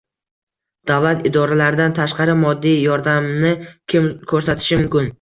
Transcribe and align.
Davlat 0.91 1.21
idoralaridan 1.31 1.95
tashqari 2.01 2.37
moddiy 2.47 2.83
yordamni 2.89 3.55
kim 3.71 4.13
ko‘rsatishi 4.35 4.85
mumkin? 4.85 5.09